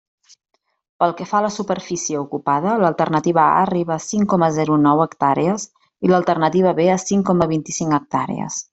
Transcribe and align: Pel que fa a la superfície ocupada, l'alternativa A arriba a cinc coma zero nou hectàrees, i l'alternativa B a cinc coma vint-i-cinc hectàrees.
Pel 1.03 1.11
que 1.19 1.27
fa 1.31 1.35
a 1.39 1.43
la 1.45 1.51
superfície 1.55 2.21
ocupada, 2.21 2.73
l'alternativa 2.85 3.43
A 3.49 3.61
arriba 3.67 3.99
a 3.99 4.03
cinc 4.07 4.31
coma 4.33 4.51
zero 4.57 4.81
nou 4.89 5.07
hectàrees, 5.07 5.69
i 6.09 6.15
l'alternativa 6.15 6.77
B 6.83 6.91
a 6.99 7.01
cinc 7.09 7.31
coma 7.33 7.51
vint-i-cinc 7.57 7.99
hectàrees. 8.03 8.63